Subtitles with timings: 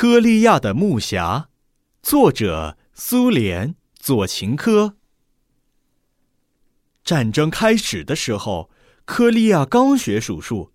[0.00, 1.46] 科利亚的木匣，
[2.02, 4.94] 作者苏联左琴科。
[7.02, 8.70] 战争开始的时候，
[9.04, 10.70] 科利亚刚学数数，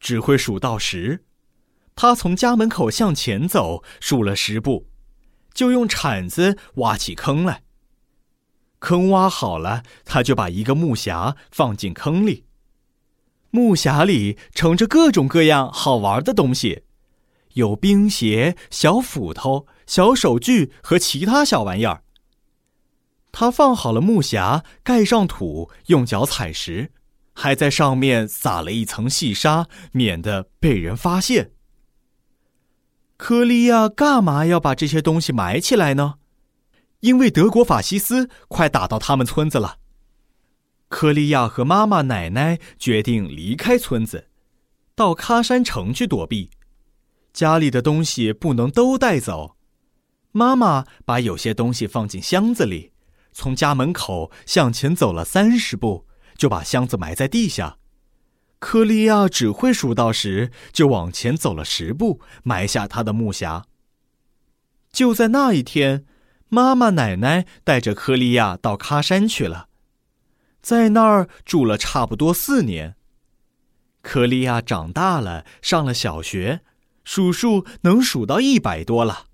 [0.00, 1.22] 只会数到十。
[1.94, 4.88] 他从家门口向前走，数了十步，
[5.52, 7.64] 就用铲子挖起坑来。
[8.78, 12.46] 坑挖好了，他就把一个木匣放进坑里。
[13.50, 16.84] 木匣里盛着各种各样好玩的东西。
[17.54, 22.02] 有冰鞋、小斧头、小手锯和其他小玩意儿。
[23.30, 26.92] 他放好了木匣，盖上土，用脚踩实，
[27.32, 31.52] 还在上面撒了一层细沙，免得被人发现。
[33.16, 36.16] 科利亚干嘛要把这些东西埋起来呢？
[37.00, 39.78] 因为德国法西斯快打到他们村子了。
[40.88, 44.28] 科利亚和妈妈、奶奶决定离开村子，
[44.94, 46.50] 到喀山城去躲避。
[47.32, 49.56] 家里的东西不能都带走，
[50.32, 52.92] 妈妈把有些东西放进箱子里，
[53.32, 56.06] 从家门口向前走了三十步，
[56.36, 57.78] 就把箱子埋在地下。
[58.58, 63.64] 科利亚只会数到十，就往前走了十步，埋下他的木匣。
[64.92, 66.04] 就在那一天，
[66.48, 69.68] 妈妈、奶奶带着科利亚到喀山去了，
[70.60, 72.94] 在那儿住了差不多四年。
[74.02, 76.60] 科利亚长大了，上了小学。
[77.04, 79.26] 数数能数到一百多了。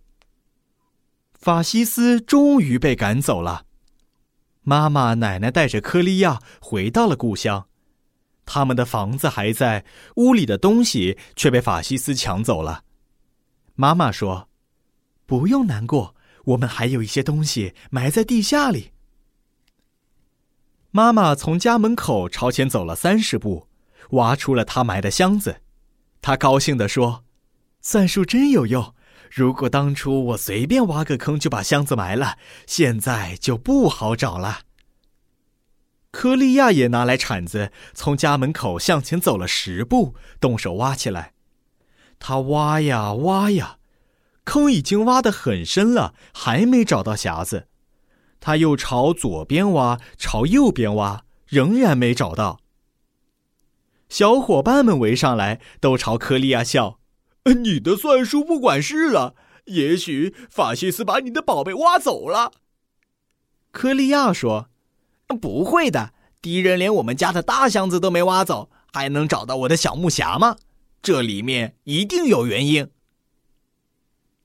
[1.35, 3.65] 法西斯终于被赶走了，
[4.63, 7.69] 妈妈、奶奶带着科利亚回到了故乡，
[8.45, 9.85] 他们的房子还在，
[10.17, 12.83] 屋里的东西却被法西斯抢走了。
[13.77, 14.49] 妈妈说
[15.27, 16.17] ：“不用难过，
[16.47, 18.91] 我们还有一些东西埋在地下里。”
[20.91, 23.69] 妈妈从家门口朝前走了三十步，
[24.11, 25.61] 挖出了她埋的箱子，
[26.21, 27.25] 她高兴地说。
[27.91, 28.95] 算术真有用！
[29.31, 32.37] 如果当初我随便挖个坑就把箱子埋了，
[32.67, 34.59] 现在就不好找了。
[36.11, 41.33] 科利亚也拿来铲子，从家门口向前走了十步，动手挖起来。
[42.19, 43.79] 他挖呀挖呀，
[44.45, 47.69] 坑已经挖得很深了，还没找到匣子。
[48.39, 52.61] 他又朝左边挖，朝右边挖，仍然没找到。
[54.11, 56.98] 小伙伴们围上来，都朝科利亚笑。
[57.53, 59.35] 你的算术不管事了，
[59.67, 62.53] 也许法西斯把你的宝贝挖走了。
[63.71, 64.71] 科利亚说
[65.41, 70.57] ：“不会的，敌人连我们家的大箱子都没挖走，还能找到我的小木匣吗？
[71.03, 72.91] 这里面一定有原因。”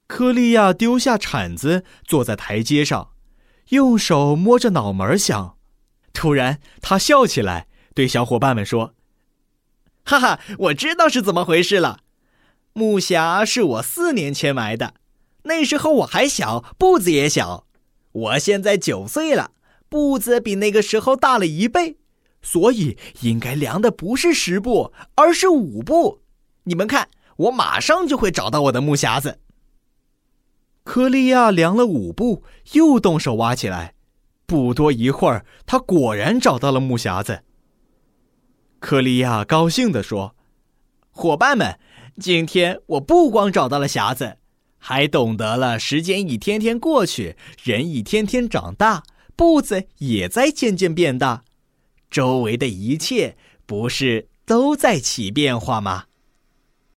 [0.05, 3.11] 科利亚丢下铲子，坐在台阶上，
[3.69, 5.57] 用手摸着脑门想。
[6.11, 8.93] 突然，他笑起来，对小伙伴们说
[10.05, 12.01] ：“哈哈，我知道是怎么回事了。”
[12.73, 14.95] 木匣是我四年前埋的，
[15.43, 17.67] 那时候我还小，步子也小。
[18.11, 19.51] 我现在九岁了，
[19.89, 21.97] 步子比那个时候大了一倍，
[22.41, 26.21] 所以应该量的不是十步，而是五步。
[26.63, 29.39] 你们看，我马上就会找到我的木匣子。
[30.83, 33.93] 科利亚量了五步，又动手挖起来。
[34.45, 37.43] 不多一会儿，他果然找到了木匣子。
[38.79, 40.35] 科利亚高兴地说
[41.11, 41.79] ：“伙伴们！”
[42.19, 44.37] 今天我不光找到了匣子，
[44.77, 49.03] 还懂得了时间一天天过去，人一天天长大，
[49.35, 51.43] 步子也在渐渐变大，
[52.11, 53.35] 周围的一切
[53.65, 56.05] 不是都在起变化吗？